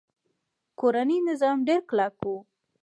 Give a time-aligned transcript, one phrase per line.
[0.79, 2.33] کورنۍ نظام ډیر کلک و